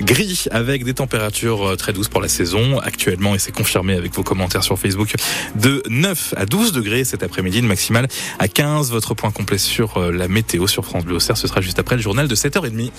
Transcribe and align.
gris 0.00 0.44
avec 0.50 0.84
des 0.84 0.94
températures 0.94 1.76
très 1.76 1.92
douces 1.92 2.08
pour 2.08 2.20
la 2.20 2.28
saison 2.28 2.78
actuellement 2.78 3.34
et 3.34 3.38
c'est 3.38 3.52
confirmé 3.52 3.94
avec 3.94 4.14
vos 4.14 4.22
commentaires 4.22 4.64
sur 4.64 4.78
Facebook 4.78 5.14
de 5.54 5.82
9 5.88 6.34
à 6.36 6.46
12 6.46 6.72
degrés 6.72 7.04
cet 7.04 7.22
après-midi, 7.22 7.60
le 7.60 7.68
maximal 7.68 8.08
à 8.38 8.48
15. 8.48 8.90
Votre 8.90 9.14
point 9.14 9.30
complet 9.30 9.58
sur 9.58 10.00
la 10.12 10.28
météo 10.28 10.66
sur 10.66 10.84
France 10.84 11.04
Bleu 11.04 11.16
Auxerre, 11.16 11.36
ce 11.36 11.48
sera 11.48 11.60
juste 11.60 11.78
après 11.78 11.96
le 11.96 12.02
journal 12.02 12.28
de 12.28 12.34
7h30. 12.34 12.90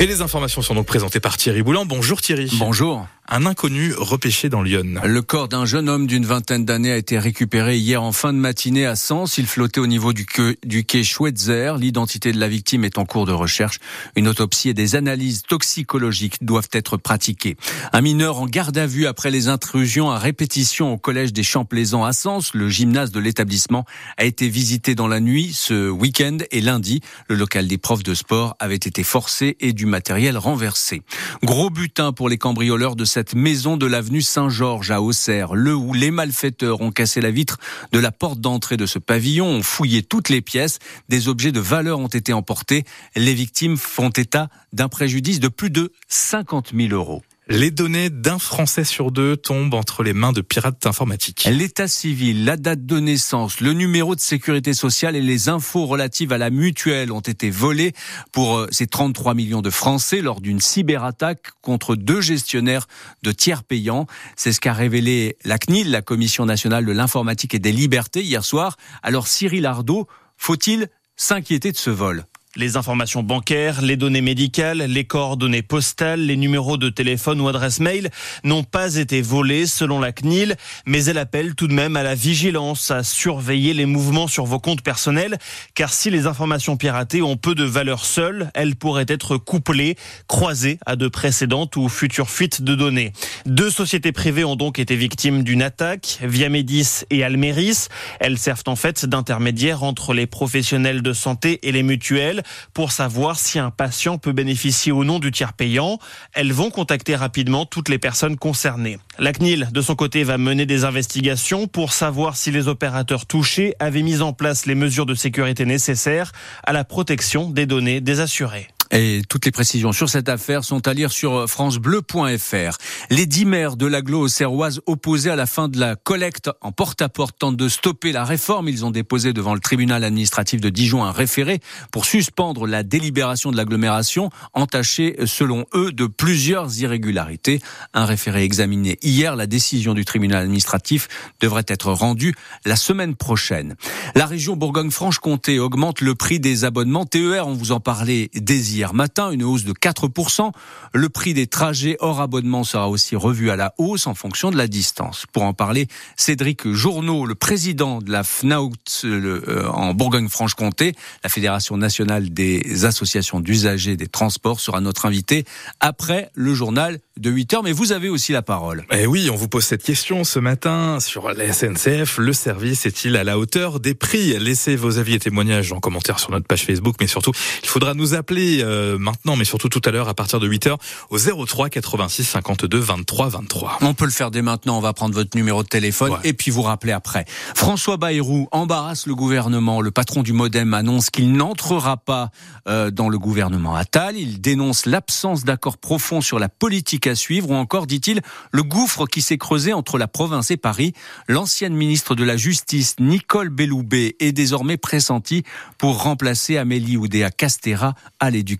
Et 0.00 0.06
les 0.06 0.22
informations 0.22 0.62
sont 0.62 0.76
donc 0.76 0.86
présentées 0.86 1.18
par 1.18 1.36
Thierry 1.36 1.62
Boulan. 1.62 1.84
Bonjour 1.84 2.20
Thierry. 2.20 2.48
Bonjour. 2.56 3.08
Un 3.30 3.44
inconnu 3.44 3.92
repêché 3.94 4.48
dans 4.48 4.62
Lyon. 4.62 5.02
Le 5.04 5.20
corps 5.20 5.48
d'un 5.48 5.66
jeune 5.66 5.90
homme 5.90 6.06
d'une 6.06 6.24
vingtaine 6.24 6.64
d'années 6.64 6.92
a 6.92 6.96
été 6.96 7.18
récupéré 7.18 7.76
hier 7.76 8.02
en 8.02 8.12
fin 8.12 8.32
de 8.32 8.38
matinée 8.38 8.86
à 8.86 8.96
Sens. 8.96 9.36
Il 9.36 9.46
flottait 9.46 9.80
au 9.80 9.86
niveau 9.86 10.14
du, 10.14 10.24
quai, 10.24 10.56
du 10.64 10.84
quai 10.86 11.04
Schweitzer. 11.04 11.76
L'identité 11.78 12.32
de 12.32 12.40
la 12.40 12.48
victime 12.48 12.84
est 12.84 12.96
en 12.96 13.04
cours 13.04 13.26
de 13.26 13.32
recherche. 13.32 13.80
Une 14.16 14.28
autopsie 14.28 14.70
et 14.70 14.74
des 14.74 14.96
analyses 14.96 15.42
toxicologiques 15.42 16.42
doivent 16.42 16.70
être 16.72 16.96
pratiquées. 16.96 17.58
Un 17.92 18.00
mineur 18.00 18.40
en 18.40 18.46
garde 18.46 18.78
à 18.78 18.86
vue 18.86 19.06
après 19.06 19.30
les 19.30 19.48
intrusions 19.48 20.10
à 20.10 20.18
répétition 20.18 20.94
au 20.94 20.96
collège 20.96 21.34
des 21.34 21.42
Champs-Plaisants 21.42 22.04
à 22.04 22.14
Sens. 22.14 22.54
Le 22.54 22.70
gymnase 22.70 23.10
de 23.10 23.20
l'établissement 23.20 23.84
a 24.16 24.24
été 24.24 24.48
visité 24.48 24.94
dans 24.94 25.08
la 25.08 25.20
nuit 25.20 25.52
ce 25.52 25.90
week-end 25.90 26.38
et 26.50 26.62
lundi. 26.62 27.02
Le 27.28 27.34
local 27.34 27.66
des 27.66 27.78
profs 27.78 28.04
de 28.04 28.14
sport 28.14 28.56
avait 28.58 28.76
été 28.76 29.02
forcé 29.02 29.58
et 29.60 29.74
du 29.74 29.84
matériel 29.88 30.38
renversé. 30.38 31.02
Gros 31.42 31.70
butin 31.70 32.12
pour 32.12 32.28
les 32.28 32.38
cambrioleurs 32.38 32.94
de 32.94 33.04
cette 33.04 33.34
maison 33.34 33.76
de 33.76 33.86
l'avenue 33.86 34.22
Saint-Georges 34.22 34.90
à 34.90 35.02
Auxerre, 35.02 35.54
le 35.54 35.74
où 35.74 35.92
les 35.94 36.10
malfaiteurs 36.10 36.80
ont 36.80 36.92
cassé 36.92 37.20
la 37.20 37.30
vitre 37.30 37.58
de 37.92 37.98
la 37.98 38.12
porte 38.12 38.40
d'entrée 38.40 38.76
de 38.76 38.86
ce 38.86 38.98
pavillon, 38.98 39.46
ont 39.46 39.62
fouillé 39.62 40.02
toutes 40.02 40.28
les 40.28 40.40
pièces, 40.40 40.78
des 41.08 41.28
objets 41.28 41.52
de 41.52 41.60
valeur 41.60 41.98
ont 41.98 42.08
été 42.08 42.32
emportés. 42.32 42.84
Les 43.16 43.34
victimes 43.34 43.76
font 43.76 44.10
état 44.10 44.48
d'un 44.72 44.88
préjudice 44.88 45.40
de 45.40 45.48
plus 45.48 45.70
de 45.70 45.92
50 46.08 46.72
000 46.74 46.92
euros. 46.92 47.22
Les 47.50 47.70
données 47.70 48.10
d'un 48.10 48.38
Français 48.38 48.84
sur 48.84 49.10
deux 49.10 49.34
tombent 49.34 49.72
entre 49.72 50.02
les 50.02 50.12
mains 50.12 50.32
de 50.32 50.42
pirates 50.42 50.84
informatiques. 50.84 51.48
L'état 51.50 51.88
civil, 51.88 52.44
la 52.44 52.58
date 52.58 52.84
de 52.84 53.00
naissance, 53.00 53.60
le 53.62 53.72
numéro 53.72 54.14
de 54.14 54.20
sécurité 54.20 54.74
sociale 54.74 55.16
et 55.16 55.22
les 55.22 55.48
infos 55.48 55.86
relatives 55.86 56.30
à 56.34 56.36
la 56.36 56.50
mutuelle 56.50 57.10
ont 57.10 57.20
été 57.20 57.48
volés 57.48 57.94
pour 58.32 58.58
euh, 58.58 58.68
ces 58.70 58.86
33 58.86 59.32
millions 59.32 59.62
de 59.62 59.70
Français 59.70 60.20
lors 60.20 60.42
d'une 60.42 60.60
cyberattaque 60.60 61.52
contre 61.62 61.96
deux 61.96 62.20
gestionnaires 62.20 62.86
de 63.22 63.32
tiers 63.32 63.64
payants. 63.64 64.06
C'est 64.36 64.52
ce 64.52 64.60
qu'a 64.60 64.74
révélé 64.74 65.38
la 65.46 65.56
CNIL, 65.56 65.90
la 65.90 66.02
Commission 66.02 66.44
nationale 66.44 66.84
de 66.84 66.92
l'informatique 66.92 67.54
et 67.54 67.58
des 67.58 67.72
libertés, 67.72 68.22
hier 68.22 68.44
soir. 68.44 68.76
Alors 69.02 69.26
Cyril 69.26 69.64
Ardo, 69.64 70.06
faut-il 70.36 70.88
s'inquiéter 71.16 71.72
de 71.72 71.78
ce 71.78 71.88
vol? 71.88 72.26
Les 72.56 72.76
informations 72.76 73.22
bancaires, 73.22 73.82
les 73.82 73.96
données 73.96 74.22
médicales, 74.22 74.78
les 74.78 75.04
coordonnées 75.04 75.62
postales, 75.62 76.20
les 76.20 76.36
numéros 76.36 76.76
de 76.76 76.88
téléphone 76.88 77.40
ou 77.40 77.48
adresse 77.48 77.78
mail 77.78 78.10
n'ont 78.42 78.64
pas 78.64 78.96
été 78.96 79.20
volés 79.20 79.66
selon 79.66 80.00
la 80.00 80.12
CNIL, 80.12 80.56
mais 80.86 81.04
elle 81.04 81.18
appelle 81.18 81.54
tout 81.54 81.68
de 81.68 81.74
même 81.74 81.96
à 81.96 82.02
la 82.02 82.14
vigilance, 82.14 82.90
à 82.90 83.02
surveiller 83.02 83.74
les 83.74 83.86
mouvements 83.86 84.28
sur 84.28 84.44
vos 84.46 84.58
comptes 84.58 84.82
personnels, 84.82 85.38
car 85.74 85.92
si 85.92 86.10
les 86.10 86.26
informations 86.26 86.76
piratées 86.76 87.22
ont 87.22 87.36
peu 87.36 87.54
de 87.54 87.64
valeur 87.64 88.04
seule, 88.04 88.50
elles 88.54 88.76
pourraient 88.76 89.06
être 89.08 89.36
couplées, 89.36 89.96
croisées 90.26 90.78
à 90.86 90.96
de 90.96 91.08
précédentes 91.08 91.76
ou 91.76 91.88
futures 91.88 92.30
fuites 92.30 92.62
de 92.62 92.74
données. 92.74 93.12
Deux 93.46 93.70
sociétés 93.70 94.12
privées 94.12 94.44
ont 94.44 94.56
donc 94.56 94.78
été 94.78 94.96
victimes 94.96 95.42
d'une 95.42 95.62
attaque, 95.62 96.18
Viamedis 96.22 97.04
et 97.10 97.22
Almeris. 97.22 97.88
Elles 98.20 98.38
servent 98.38 98.64
en 98.66 98.76
fait 98.76 99.04
d'intermédiaires 99.04 99.82
entre 99.82 100.14
les 100.14 100.26
professionnels 100.26 101.02
de 101.02 101.12
santé 101.12 101.58
et 101.62 101.72
les 101.72 101.82
mutuelles 101.82 102.37
pour 102.74 102.92
savoir 102.92 103.38
si 103.38 103.58
un 103.58 103.70
patient 103.70 104.18
peut 104.18 104.32
bénéficier 104.32 104.92
ou 104.92 105.04
non 105.04 105.18
du 105.18 105.30
tiers 105.30 105.52
payant. 105.52 105.98
Elles 106.32 106.52
vont 106.52 106.70
contacter 106.70 107.16
rapidement 107.16 107.66
toutes 107.66 107.88
les 107.88 107.98
personnes 107.98 108.36
concernées. 108.36 108.98
La 109.18 109.32
CNIL, 109.32 109.68
de 109.72 109.80
son 109.80 109.94
côté, 109.94 110.24
va 110.24 110.38
mener 110.38 110.66
des 110.66 110.84
investigations 110.84 111.66
pour 111.66 111.92
savoir 111.92 112.36
si 112.36 112.50
les 112.50 112.68
opérateurs 112.68 113.26
touchés 113.26 113.74
avaient 113.78 114.02
mis 114.02 114.22
en 114.22 114.32
place 114.32 114.66
les 114.66 114.74
mesures 114.74 115.06
de 115.06 115.14
sécurité 115.14 115.64
nécessaires 115.64 116.32
à 116.64 116.72
la 116.72 116.84
protection 116.84 117.50
des 117.50 117.66
données 117.66 118.00
des 118.00 118.20
assurés. 118.20 118.68
Et 118.90 119.22
toutes 119.28 119.44
les 119.44 119.50
précisions 119.50 119.92
sur 119.92 120.08
cette 120.08 120.28
affaire 120.28 120.64
sont 120.64 120.86
à 120.88 120.94
lire 120.94 121.12
sur 121.12 121.48
francebleu.fr. 121.48 122.76
Les 123.10 123.26
dix 123.26 123.44
maires 123.44 123.76
de 123.76 123.86
l'agglo 123.86 124.28
serroise 124.28 124.80
opposés 124.86 125.30
à 125.30 125.36
la 125.36 125.46
fin 125.46 125.68
de 125.68 125.78
la 125.78 125.96
collecte 125.96 126.50
en 126.60 126.72
porte-à-porte 126.72 127.38
tentent 127.38 127.56
de 127.56 127.68
stopper 127.68 128.12
la 128.12 128.24
réforme. 128.24 128.68
Ils 128.68 128.84
ont 128.84 128.90
déposé 128.90 129.32
devant 129.32 129.54
le 129.54 129.60
tribunal 129.60 130.04
administratif 130.04 130.60
de 130.60 130.70
Dijon 130.70 131.04
un 131.04 131.12
référé 131.12 131.60
pour 131.92 132.06
suspendre 132.06 132.66
la 132.66 132.82
délibération 132.82 133.50
de 133.50 133.56
l'agglomération, 133.56 134.30
entachée 134.54 135.16
selon 135.26 135.66
eux 135.74 135.92
de 135.92 136.06
plusieurs 136.06 136.78
irrégularités. 136.80 137.60
Un 137.94 138.06
référé 138.06 138.42
examiné 138.44 138.98
hier, 139.02 139.36
la 139.36 139.46
décision 139.46 139.94
du 139.94 140.04
tribunal 140.04 140.42
administratif 140.42 141.08
devrait 141.40 141.66
être 141.68 141.92
rendue 141.92 142.34
la 142.64 142.76
semaine 142.76 143.16
prochaine. 143.16 143.76
La 144.14 144.26
région 144.26 144.56
Bourgogne-Franche-Comté 144.56 145.58
augmente 145.58 146.00
le 146.00 146.14
prix 146.14 146.40
des 146.40 146.64
abonnements 146.64 147.04
TER. 147.04 147.46
On 147.46 147.54
vous 147.54 147.72
en 147.72 147.80
parlait 147.80 148.30
dès 148.34 148.77
hier 148.78 148.94
matin, 148.94 149.32
une 149.32 149.42
hausse 149.42 149.64
de 149.64 149.72
4%. 149.72 150.52
Le 150.94 151.08
prix 151.08 151.34
des 151.34 151.48
trajets 151.48 151.96
hors 151.98 152.20
abonnement 152.20 152.62
sera 152.62 152.88
aussi 152.88 153.16
revu 153.16 153.50
à 153.50 153.56
la 153.56 153.74
hausse 153.76 154.06
en 154.06 154.14
fonction 154.14 154.50
de 154.50 154.56
la 154.56 154.68
distance. 154.68 155.26
Pour 155.32 155.42
en 155.42 155.52
parler, 155.52 155.88
Cédric 156.16 156.70
Journeau, 156.70 157.26
le 157.26 157.34
président 157.34 158.00
de 158.00 158.12
la 158.12 158.22
FNAUT 158.22 158.72
euh, 159.04 159.66
en 159.68 159.94
Bourgogne-Franche-Comté, 159.94 160.94
la 161.24 161.28
Fédération 161.28 161.76
nationale 161.76 162.30
des 162.30 162.84
associations 162.84 163.40
d'usagers 163.40 163.96
des 163.96 164.06
transports, 164.06 164.60
sera 164.60 164.80
notre 164.80 165.06
invité 165.06 165.44
après 165.80 166.30
le 166.34 166.54
journal 166.54 167.00
de 167.16 167.30
8 167.30 167.54
heures. 167.54 167.62
Mais 167.64 167.72
vous 167.72 167.90
avez 167.90 168.08
aussi 168.08 168.30
la 168.32 168.42
parole. 168.42 168.84
Eh 168.92 169.06
oui, 169.06 169.28
on 169.30 169.36
vous 169.36 169.48
pose 169.48 169.64
cette 169.64 169.82
question 169.82 170.22
ce 170.22 170.38
matin 170.38 171.00
sur 171.00 171.32
la 171.32 171.52
SNCF. 171.52 172.18
Le 172.18 172.32
service 172.32 172.86
est-il 172.86 173.16
à 173.16 173.24
la 173.24 173.38
hauteur 173.38 173.80
des 173.80 173.94
prix? 173.94 174.38
Laissez 174.38 174.76
vos 174.76 174.98
avis 174.98 175.14
et 175.14 175.18
témoignages 175.18 175.72
en 175.72 175.80
commentaire 175.80 176.20
sur 176.20 176.30
notre 176.30 176.46
page 176.46 176.64
Facebook, 176.64 176.94
mais 177.00 177.08
surtout, 177.08 177.32
il 177.64 177.68
faudra 177.68 177.94
nous 177.94 178.14
appeler 178.14 178.62
euh, 178.68 178.98
maintenant, 178.98 179.36
mais 179.36 179.44
surtout 179.44 179.68
tout 179.68 179.80
à 179.84 179.90
l'heure 179.90 180.08
à 180.08 180.14
partir 180.14 180.40
de 180.40 180.46
8 180.46 180.66
heures 180.66 180.78
au 181.10 181.18
03 181.18 181.70
86 181.70 182.24
52 182.24 182.78
23 182.78 183.28
23. 183.30 183.78
On 183.80 183.94
peut 183.94 184.04
le 184.04 184.10
faire 184.10 184.30
dès 184.30 184.42
maintenant. 184.42 184.76
On 184.76 184.80
va 184.80 184.92
prendre 184.92 185.14
votre 185.14 185.36
numéro 185.36 185.62
de 185.62 185.68
téléphone 185.68 186.16
et 186.24 186.34
puis 186.34 186.50
vous 186.50 186.62
rappeler 186.62 186.92
après. 186.92 187.24
François 187.54 187.96
Bayrou 187.96 188.48
embarrasse 188.52 189.06
le 189.06 189.14
gouvernement. 189.14 189.80
Le 189.80 189.90
patron 189.90 190.22
du 190.22 190.32
MoDem 190.32 190.74
annonce 190.74 191.08
qu'il 191.08 191.32
n'entrera 191.32 191.96
pas 191.96 192.30
euh, 192.68 192.90
dans 192.90 193.08
le 193.08 193.18
gouvernement 193.18 193.74
Attal. 193.74 194.16
Il 194.16 194.40
dénonce 194.40 194.84
l'absence 194.84 195.44
d'accord 195.44 195.78
profond 195.78 196.20
sur 196.20 196.38
la 196.38 196.50
politique 196.50 197.06
à 197.06 197.14
suivre 197.14 197.50
ou 197.50 197.54
encore, 197.54 197.86
dit-il, 197.86 198.20
le 198.52 198.62
gouffre 198.62 199.06
qui 199.06 199.22
s'est 199.22 199.38
creusé 199.38 199.72
entre 199.72 199.96
la 199.96 200.08
province 200.08 200.50
et 200.50 200.58
Paris. 200.58 200.92
L'ancienne 201.26 201.74
ministre 201.74 202.14
de 202.14 202.24
la 202.24 202.36
Justice, 202.36 202.96
Nicole 203.00 203.48
Belloubet, 203.48 204.16
est 204.20 204.32
désormais 204.32 204.76
pressentie 204.76 205.44
pour 205.78 206.02
remplacer 206.02 206.58
Amélie 206.58 206.96
Oudéa 206.96 207.30
Castera 207.30 207.94
à 208.20 208.30
l'éducation 208.30 208.57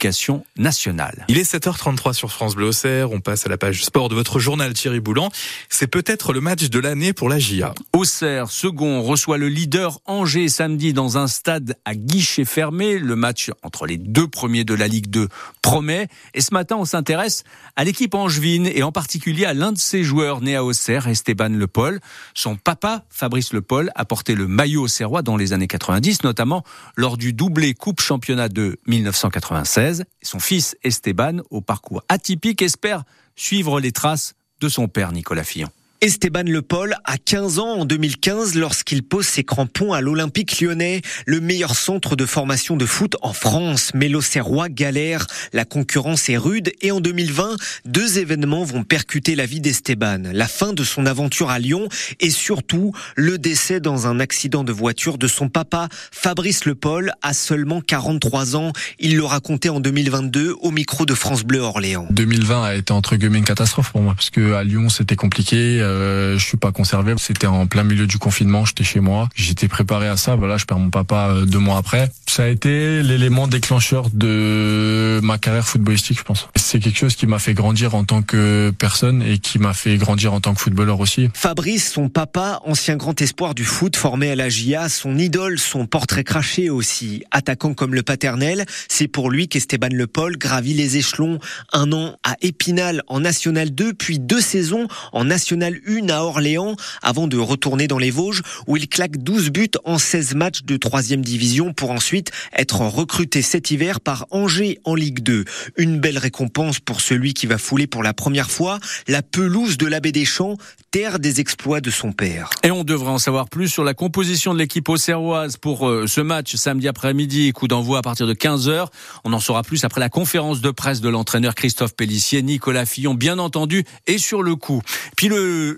nationale. 0.57 1.25
Il 1.29 1.39
est 1.39 1.51
7h33 1.51 2.13
sur 2.13 2.31
France 2.31 2.55
Bleu 2.55 2.69
Auxerre. 2.69 3.13
On 3.13 3.21
passe 3.21 3.47
à 3.47 3.49
la 3.49 3.59
page 3.59 3.85
sport 3.85 4.09
de 4.09 4.15
votre 4.15 4.39
journal 4.39 4.73
Thierry 4.73 5.01
Boulan. 5.01 5.31
C'est 5.69 5.87
peut-être 5.87 6.33
le 6.33 6.41
match 6.41 6.69
de 6.69 6.79
l'année 6.79 7.13
pour 7.13 7.29
la 7.29 7.39
GIA. 7.39 7.75
Auxerre, 7.93 8.51
second, 8.51 9.03
reçoit 9.03 9.39
le 9.39 9.49
leader 9.49 10.01
Angers 10.07 10.49
samedi 10.49 10.93
dans 10.93 11.19
un 11.19 11.27
stade 11.27 11.77
à 11.85 11.95
guichet 11.95 12.45
fermé. 12.45 12.99
Le 12.99 13.17
match 13.17 13.51
entre 13.63 13.87
les 13.87 13.99
deux 13.99 14.29
premiers 14.29 14.65
de 14.65 14.75
la 14.75 14.89
Ligue 14.89 15.09
2 15.09 15.29
promet. 15.63 16.09
Et 16.35 16.41
ce 16.41 16.55
matin, 16.55 16.77
on 16.79 16.85
s'intéresse 16.85 17.45
à 17.77 17.85
l'équipe 17.85 18.15
angevine 18.15 18.67
et 18.67 18.83
en 18.83 18.93
particulier 18.93 19.45
à 19.45 19.55
l'un 19.55 19.73
de 19.73 19.79
ses 19.79 20.03
joueurs 20.03 20.41
né 20.41 20.57
à 20.57 20.65
Auxerre, 20.65 21.09
Esteban 21.09 21.51
Le 21.51 21.67
Paul. 21.67 22.01
Son 22.35 22.57
papa, 22.57 23.05
Fabrice 23.11 23.53
Le 23.53 23.63
Paul, 23.63 23.91
a 23.95 24.05
porté 24.05 24.35
le 24.35 24.47
maillot 24.47 24.85
auxerrois 24.85 25.23
dans 25.23 25.37
les 25.37 25.53
années 25.53 25.67
90, 25.67 26.25
notamment 26.25 26.65
lors 26.97 27.17
du 27.17 27.33
doublé 27.33 27.75
Coupe 27.75 28.01
Championnat 28.01 28.49
de 28.49 28.79
1996 28.87 29.88
son 30.23 30.41
fils 30.41 30.77
Esteban, 30.83 31.39
au 31.51 31.61
parcours 31.61 32.03
atypique, 32.09 32.63
espère 32.63 33.05
suivre 33.37 33.81
les 33.81 33.93
traces 33.93 34.35
de 34.61 34.69
son 34.69 34.89
père 34.89 35.13
Nicolas 35.13 35.45
Fillon. 35.45 35.71
Esteban 36.01 36.45
Le 36.47 36.63
Paul 36.63 36.95
a 37.05 37.19
15 37.19 37.59
ans 37.59 37.81
en 37.81 37.85
2015 37.85 38.55
lorsqu'il 38.55 39.03
pose 39.03 39.27
ses 39.27 39.43
crampons 39.43 39.93
à 39.93 40.01
l'Olympique 40.01 40.61
lyonnais, 40.61 41.03
le 41.27 41.41
meilleur 41.41 41.75
centre 41.75 42.15
de 42.15 42.25
formation 42.25 42.77
de 42.77 42.87
foot 42.87 43.17
en 43.21 43.33
France. 43.33 43.91
Mais 43.95 44.09
l'Auxerrois 44.09 44.69
galère, 44.69 45.27
la 45.53 45.65
concurrence 45.65 46.29
est 46.29 46.37
rude 46.37 46.71
et 46.83 46.93
en 46.93 47.01
2020, 47.01 47.57
deux 47.85 48.19
événements 48.21 48.63
vont 48.63 48.85
percuter 48.85 49.35
la 49.35 49.45
vie 49.45 49.61
d'Esteban. 49.61 50.23
La 50.33 50.47
fin 50.47 50.73
de 50.73 50.85
son 50.85 51.05
aventure 51.05 51.51
à 51.51 51.59
Lyon 51.59 51.89
et 52.21 52.31
surtout 52.31 52.93
le 53.17 53.37
décès 53.37 53.81
dans 53.81 54.07
un 54.07 54.21
accident 54.21 54.63
de 54.63 54.73
voiture 54.73 55.19
de 55.19 55.27
son 55.27 55.49
papa, 55.49 55.89
Fabrice 56.13 56.65
Le 56.65 56.77
Paul, 56.77 57.11
à 57.23 57.35
seulement 57.35 57.81
43 57.81 58.55
ans. 58.55 58.73
Il 59.01 59.17
le 59.17 59.25
racontait 59.25 59.69
en 59.69 59.81
2022 59.81 60.55
au 60.61 60.71
micro 60.71 61.07
de 61.07 61.15
France 61.15 61.43
Bleu 61.43 61.59
Orléans. 61.59 62.07
2020 62.11 62.63
a 62.63 62.75
été 62.77 62.93
entre 62.93 63.17
guillemets 63.17 63.39
une 63.39 63.45
catastrophe 63.45 63.91
pour 63.91 64.01
moi 64.01 64.15
parce 64.15 64.31
à 64.55 64.63
Lyon 64.63 64.89
c'était 64.91 65.17
compliqué 65.17 65.83
euh, 65.89 66.39
je 66.39 66.45
suis 66.45 66.57
pas 66.57 66.73
conservé. 66.73 67.15
C'était 67.19 67.47
en 67.47 67.67
plein 67.67 67.83
milieu 67.83 68.07
du 68.07 68.19
confinement, 68.19 68.65
j'étais 68.65 68.85
chez 68.85 69.01
moi. 69.01 69.29
J'étais 69.35 69.69
préparé 69.69 70.09
à 70.09 70.17
ça. 70.17 70.37
Voilà, 70.37 70.57
je 70.57 70.65
perds 70.65 70.79
mon 70.79 70.91
papa 70.91 71.31
euh, 71.31 71.45
deux 71.47 71.59
mois 71.59 71.79
après. 71.79 72.11
Ça 72.29 72.45
a 72.45 72.49
été 72.49 73.03
l'élément 73.03 73.49
déclencheur 73.49 74.11
de 74.13 75.19
ma 75.23 75.39
carrière 75.39 75.67
footballistique, 75.67 76.19
je 76.19 76.25
pense. 76.25 76.47
C'est 76.57 76.79
quelque 76.79 76.99
chose 76.99 77.17
qui 77.17 77.27
m'a 77.27 77.39
fait 77.39 77.55
grandir 77.55 77.95
en 77.95 78.05
tant 78.05 78.21
que 78.21 78.71
personne 78.79 79.23
et 79.23 79.39
qui 79.39 79.59
m'a 79.59 79.73
fait 79.73 79.97
grandir 79.97 80.35
en 80.35 80.41
tant 80.41 80.53
que 80.53 80.61
footballeur 80.61 81.01
aussi. 81.01 81.31
Fabrice, 81.33 81.91
son 81.91 82.11
papa, 82.11 82.61
ancien 82.67 82.97
grand 82.97 83.21
espoir 83.23 83.55
du 83.55 83.65
foot 83.65 83.97
formé 83.97 84.31
à 84.31 84.37
la 84.37 84.51
GIA, 84.51 84.91
son 84.91 85.17
idole, 85.17 85.59
son 85.59 85.87
portrait 85.87 86.23
craché 86.23 86.69
aussi. 86.69 87.25
Attaquant 87.31 87.73
comme 87.73 87.95
le 87.95 88.03
paternel, 88.03 88.67
c'est 88.89 89.09
pour 89.09 89.31
lui 89.31 89.49
qu'Esteban 89.49 89.89
Le 89.91 90.07
Paul 90.07 90.37
gravit 90.37 90.75
les 90.75 90.99
échelons. 90.99 91.39
Un 91.73 91.93
an 91.93 92.17
à 92.25 92.37
Épinal 92.43 93.03
en 93.07 93.21
National 93.21 93.71
2, 93.71 93.95
puis 93.95 94.19
deux 94.19 94.43
saisons 94.43 94.87
en 95.13 95.25
National 95.25 95.81
1 95.89 96.11
à 96.11 96.21
Orléans, 96.21 96.77
avant 97.01 97.27
de 97.27 97.39
retourner 97.39 97.89
dans 97.89 97.99
les 97.99 98.11
Vosges, 98.11 98.43
où 98.67 98.77
il 98.77 98.87
claque 98.87 99.17
12 99.17 99.49
buts 99.49 99.71
en 99.85 99.97
16 99.97 100.35
matchs 100.35 100.63
de 100.65 100.77
troisième 100.77 101.23
division 101.23 101.73
pour 101.73 101.91
ensuite 101.91 102.18
être 102.57 102.81
recruté 102.81 103.43
cet 103.43 103.71
hiver 103.71 104.01
par 104.01 104.27
Angers 104.31 104.79
en 104.85 104.95
Ligue 104.95 105.21
2. 105.21 105.45
Une 105.77 105.99
belle 106.01 106.19
récompense 106.19 106.81
pour 106.81 107.01
celui 107.01 107.35
qui 107.35 107.47
va 107.47 107.59
fouler 107.59 107.87
pour 107.87 108.03
la 108.03 108.15
première 108.15 108.51
fois 108.51 108.79
la 109.07 109.23
pelouse 109.23 109.79
de 109.79 109.87
l'abbé 109.87 110.13
des 110.13 110.25
Champs, 110.25 110.57
terre 110.91 111.19
des 111.19 111.41
exploits 111.41 111.81
de 111.81 111.91
son 111.91 112.13
père. 112.13 112.51
Et 112.63 112.71
on 112.71 112.85
devrait 112.85 113.11
en 113.11 113.19
savoir 113.19 113.49
plus 113.49 113.69
sur 113.69 113.85
la 113.85 113.95
composition 113.95 114.55
de 114.55 114.59
l'équipe 114.59 114.89
auxerroise 114.89 115.57
pour 115.57 115.89
euh, 115.89 116.07
ce 116.07 116.21
match 116.21 116.57
samedi 116.57 116.89
après-midi, 116.89 117.53
coup 117.53 117.69
d'envoi 117.69 117.99
à 117.99 118.03
partir 118.03 118.27
de 118.27 118.35
15h. 118.35 118.87
On 119.25 119.33
en 119.33 119.41
saura 119.41 119.63
plus 119.63 119.85
après 119.85 120.01
la 120.01 120.09
conférence 120.09 120.61
de 120.61 120.71
presse 120.71 121.01
de 121.01 121.09
l'entraîneur 121.09 121.55
Christophe 121.55 121.95
Pellissier, 121.95 122.43
Nicolas 122.43 122.87
Fillon, 122.87 123.15
bien 123.15 123.39
entendu, 123.39 123.85
et 124.07 124.19
sur 124.19 124.43
le 124.43 124.57
coup. 124.57 124.81
Puis 125.17 125.31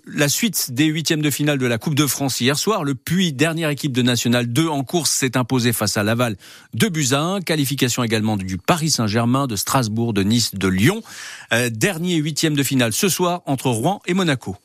la 0.07 0.29
suite 0.29 0.73
des 0.73 0.87
huitièmes 0.87 1.23
de 1.23 1.31
finale 1.31 1.59
de 1.59 1.67
la 1.67 1.79
Coupe 1.79 1.95
de 1.95 2.07
France 2.07 2.41
hier 2.41 2.57
soir, 2.57 2.85
le 2.85 2.95
Puy, 2.95 3.33
dernière 3.33 3.71
équipe 3.71 3.93
de 3.93 4.03
National 4.03 4.47
2 4.47 4.69
en 4.69 4.85
course, 4.85 5.11
s'est 5.11 5.37
imposé 5.37 5.73
face 5.73 5.97
à 5.97 6.05
Laval 6.05 6.37
de 6.75 6.89
buts 6.89 7.09
à 7.13 7.21
1. 7.21 7.41
Qualification 7.41 8.05
également 8.05 8.37
du 8.37 8.59
Paris 8.59 8.91
Saint-Germain, 8.91 9.47
de 9.47 9.57
Strasbourg, 9.57 10.13
de 10.13 10.23
Nice, 10.23 10.55
de 10.55 10.69
Lyon. 10.69 11.03
Euh, 11.53 11.69
dernier 11.71 12.17
huitième 12.17 12.55
de 12.55 12.63
finale 12.63 12.93
ce 12.93 13.09
soir 13.09 13.43
entre 13.47 13.71
Rouen 13.71 14.01
et 14.07 14.15
Monaco. 14.15 14.57